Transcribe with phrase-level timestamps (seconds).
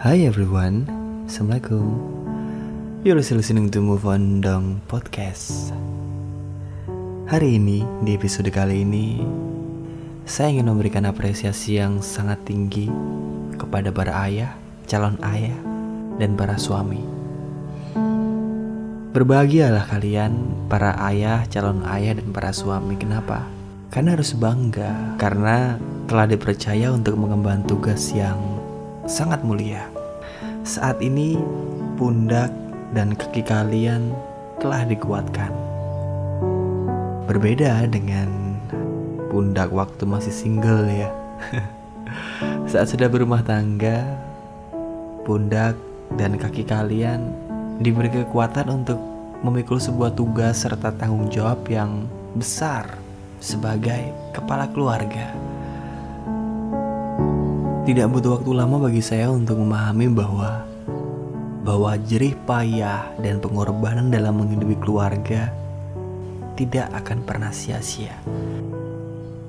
[0.00, 0.88] Hi everyone,
[1.28, 1.92] Assalamualaikum.
[3.04, 5.76] You're listening to Move On Dong Podcast.
[7.28, 9.20] Hari ini, di episode kali ini
[10.24, 12.88] Saya ingin memberikan apresiasi yang sangat tinggi
[13.60, 14.56] Kepada para ayah,
[14.88, 15.60] calon ayah,
[16.16, 17.04] dan para suami.
[19.12, 22.96] Berbahagialah kalian, para ayah, calon ayah, dan para suami.
[22.96, 23.44] Kenapa?
[23.92, 25.20] Karena harus bangga.
[25.20, 25.76] Karena
[26.08, 28.40] telah dipercaya untuk mengemban tugas yang
[29.10, 29.99] sangat mulia.
[30.60, 31.40] Saat ini,
[31.96, 32.52] pundak
[32.92, 34.12] dan kaki kalian
[34.60, 35.48] telah dikuatkan.
[37.24, 38.60] Berbeda dengan
[39.32, 41.08] pundak waktu masih single ya.
[42.70, 44.04] Saat sudah berumah tangga,
[45.24, 45.80] pundak
[46.20, 47.32] dan kaki kalian
[47.80, 49.00] diberi kekuatan untuk
[49.40, 52.04] memikul sebuah tugas serta tanggung jawab yang
[52.36, 53.00] besar
[53.40, 55.32] sebagai kepala keluarga.
[57.90, 60.62] Tidak butuh waktu lama bagi saya untuk memahami bahwa
[61.66, 65.50] bahwa jerih payah dan pengorbanan dalam menghidupi keluarga
[66.54, 68.14] tidak akan pernah sia-sia.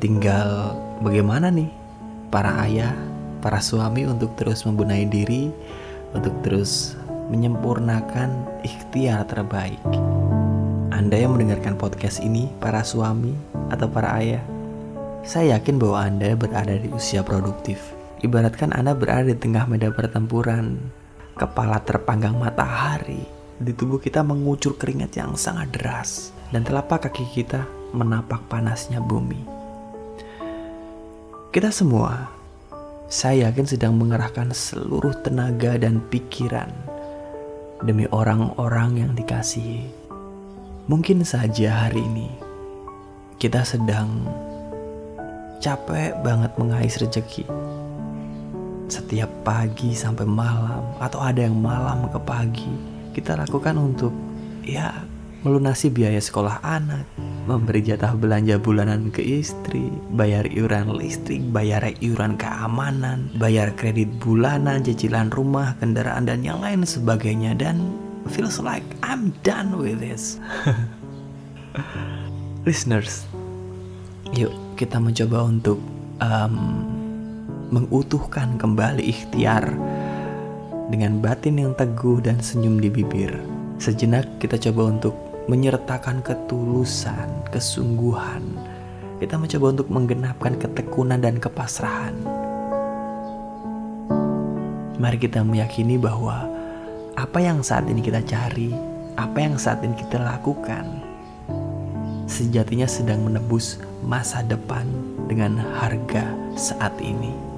[0.01, 0.73] Tinggal
[1.05, 1.69] bagaimana nih
[2.33, 2.97] para ayah,
[3.45, 5.53] para suami untuk terus membenahi diri,
[6.09, 6.97] untuk terus
[7.29, 9.77] menyempurnakan ikhtiar terbaik.
[10.89, 13.37] Anda yang mendengarkan podcast ini, para suami
[13.69, 14.41] atau para ayah,
[15.21, 20.77] saya yakin bahwa Anda berada di usia produktif Ibaratkan Anda berada di tengah medan pertempuran,
[21.33, 23.25] kepala terpanggang matahari,
[23.57, 27.65] di tubuh kita mengucur keringat yang sangat deras, dan telapak kaki kita
[27.97, 29.41] menapak panasnya bumi.
[31.49, 32.29] Kita semua,
[33.09, 36.69] saya yakin sedang mengerahkan seluruh tenaga dan pikiran
[37.81, 39.89] demi orang-orang yang dikasihi.
[40.85, 42.29] Mungkin saja hari ini
[43.41, 44.29] kita sedang
[45.57, 47.49] capek banget mengais rezeki
[48.91, 52.71] setiap pagi sampai malam atau ada yang malam ke pagi
[53.15, 54.11] kita lakukan untuk
[54.63, 55.03] ya
[55.41, 57.05] melunasi biaya sekolah anak,
[57.49, 64.85] memberi jatah belanja bulanan ke istri, bayar iuran listrik, bayar iuran keamanan, bayar kredit bulanan,
[64.85, 67.81] cicilan rumah, kendaraan dan yang lain sebagainya dan
[68.29, 70.37] feels like I'm done with this.
[72.67, 73.25] Listeners,
[74.37, 75.81] yuk kita mencoba untuk
[76.21, 76.85] um,
[77.71, 79.63] mengutuhkan kembali ikhtiar
[80.91, 83.31] dengan batin yang teguh dan senyum di bibir.
[83.79, 85.15] Sejenak kita coba untuk
[85.47, 88.43] menyertakan ketulusan, kesungguhan.
[89.23, 92.13] Kita mencoba untuk menggenapkan ketekunan dan kepasrahan.
[94.99, 96.45] Mari kita meyakini bahwa
[97.17, 98.69] apa yang saat ini kita cari,
[99.17, 100.85] apa yang saat ini kita lakukan,
[102.29, 104.85] sejatinya sedang menebus masa depan
[105.25, 107.50] dengan harga saat ini.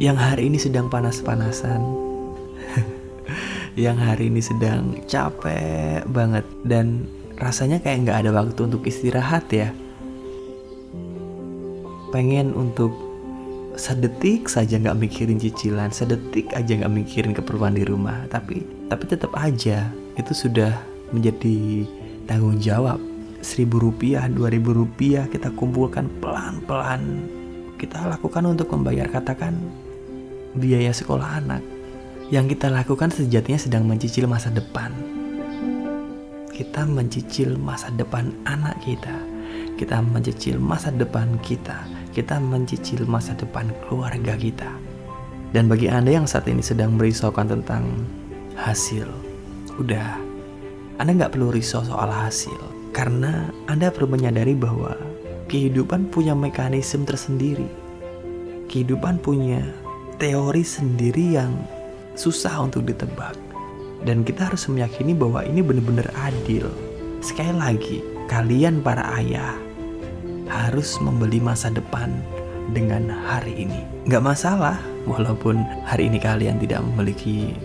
[0.00, 1.84] Yang hari ini sedang panas-panasan,
[3.76, 7.04] yang hari ini sedang capek banget dan
[7.36, 9.68] rasanya kayak nggak ada waktu untuk istirahat ya.
[12.16, 12.96] Pengen untuk
[13.76, 19.36] sedetik saja nggak mikirin cicilan, sedetik aja nggak mikirin keperluan di rumah, tapi tapi tetap
[19.36, 20.80] aja itu sudah
[21.12, 21.84] menjadi
[22.24, 22.96] tanggung jawab.
[23.44, 27.24] Seribu rupiah, dua ribu rupiah kita kumpulkan pelan-pelan
[27.80, 29.56] kita lakukan untuk membayar katakan
[30.54, 31.62] biaya sekolah anak.
[32.30, 34.94] Yang kita lakukan sejatinya sedang mencicil masa depan.
[36.54, 39.18] Kita mencicil masa depan anak kita.
[39.74, 41.88] Kita mencicil masa depan kita.
[42.14, 44.70] Kita mencicil masa depan keluarga kita.
[45.50, 48.06] Dan bagi Anda yang saat ini sedang merisaukan tentang
[48.54, 49.10] hasil,
[49.82, 50.14] udah,
[51.02, 52.54] Anda nggak perlu risau soal hasil.
[52.94, 54.94] Karena Anda perlu menyadari bahwa
[55.50, 57.66] kehidupan punya mekanisme tersendiri.
[58.70, 59.66] Kehidupan punya
[60.20, 61.56] teori sendiri yang
[62.12, 63.32] susah untuk ditebak.
[64.04, 66.68] Dan kita harus meyakini bahwa ini benar-benar adil.
[67.24, 67.98] Sekali lagi,
[68.28, 69.56] kalian para ayah
[70.48, 72.12] harus membeli masa depan
[72.76, 73.80] dengan hari ini.
[74.08, 74.76] Nggak masalah,
[75.08, 77.56] walaupun hari ini kalian tidak memiliki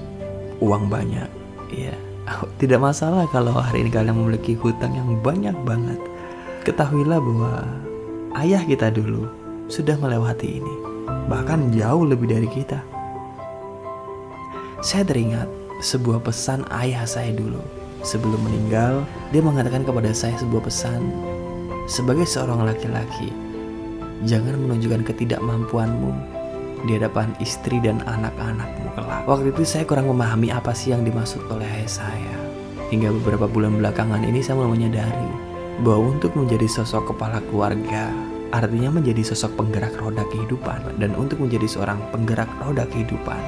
[0.64, 1.28] uang banyak.
[1.72, 1.96] Ya,
[2.64, 6.00] tidak masalah kalau hari ini kalian memiliki hutang yang banyak banget.
[6.68, 7.54] Ketahuilah bahwa
[8.44, 9.28] ayah kita dulu
[9.72, 10.95] sudah melewati ini
[11.26, 12.82] bahkan jauh lebih dari kita.
[14.86, 15.50] Saya teringat
[15.82, 17.62] sebuah pesan ayah saya dulu.
[18.06, 19.02] Sebelum meninggal,
[19.34, 21.02] dia mengatakan kepada saya sebuah pesan
[21.90, 23.34] sebagai seorang laki-laki.
[24.30, 26.14] Jangan menunjukkan ketidakmampuanmu
[26.86, 29.26] di hadapan istri dan anak-anakmu kelak.
[29.26, 32.38] Waktu itu saya kurang memahami apa sih yang dimaksud oleh ayah saya.
[32.94, 35.30] Hingga beberapa bulan belakangan ini saya mulai menyadari
[35.82, 38.14] bahwa untuk menjadi sosok kepala keluarga
[38.54, 41.02] artinya menjadi sosok penggerak roda kehidupan.
[41.02, 43.40] Dan untuk menjadi seorang penggerak roda kehidupan,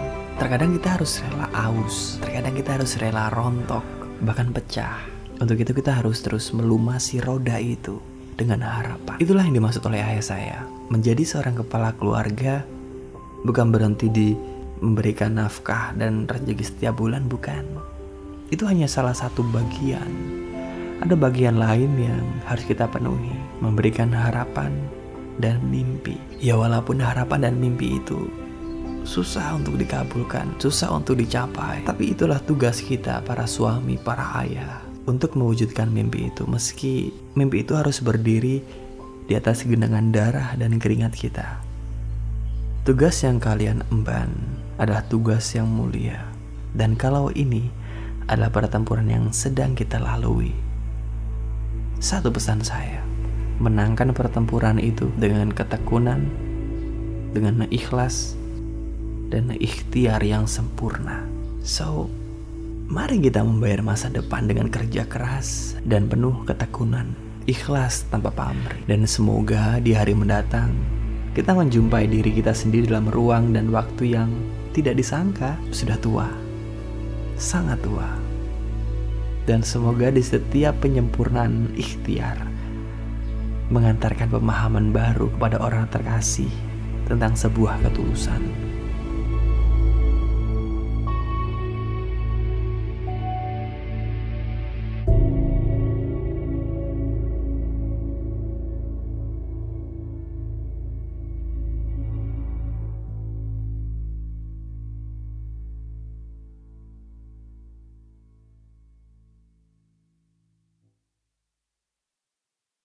[0.42, 3.86] terkadang kita harus rela aus, terkadang kita harus rela rontok,
[4.24, 4.98] bahkan pecah.
[5.38, 8.02] Untuk itu kita harus terus melumasi roda itu
[8.38, 9.18] dengan harapan.
[9.22, 10.58] Itulah yang dimaksud oleh ayah saya.
[10.90, 12.66] Menjadi seorang kepala keluarga
[13.46, 14.34] bukan berhenti di
[14.82, 17.66] memberikan nafkah dan rezeki setiap bulan, bukan.
[18.54, 20.08] Itu hanya salah satu bagian.
[20.98, 24.74] Ada bagian lain yang harus kita penuhi, memberikan harapan
[25.38, 26.18] dan mimpi.
[26.42, 28.26] Ya walaupun harapan dan mimpi itu
[29.08, 31.86] susah untuk dikabulkan, susah untuk dicapai.
[31.86, 36.44] Tapi itulah tugas kita para suami, para ayah untuk mewujudkan mimpi itu.
[36.50, 38.60] Meski mimpi itu harus berdiri
[39.30, 41.64] di atas genangan darah dan keringat kita.
[42.84, 44.32] Tugas yang kalian emban
[44.82, 46.28] adalah tugas yang mulia.
[46.76, 47.68] Dan kalau ini
[48.28, 50.67] adalah pertempuran yang sedang kita lalui.
[51.98, 53.02] Satu pesan saya,
[53.58, 56.30] menangkan pertempuran itu dengan ketekunan,
[57.34, 58.38] dengan ikhlas,
[59.34, 61.26] dan ikhtiar yang sempurna.
[61.66, 62.06] So,
[62.86, 67.18] mari kita membayar masa depan dengan kerja keras dan penuh ketekunan,
[67.50, 68.86] ikhlas tanpa pamrih.
[68.86, 70.70] Dan semoga di hari mendatang
[71.34, 74.30] kita menjumpai diri kita sendiri dalam ruang dan waktu yang
[74.70, 76.30] tidak disangka sudah tua,
[77.42, 78.27] sangat tua.
[79.48, 82.36] Dan semoga di setiap penyempurnaan ikhtiar
[83.72, 86.52] mengantarkan pemahaman baru kepada orang terkasih
[87.08, 88.67] tentang sebuah ketulusan.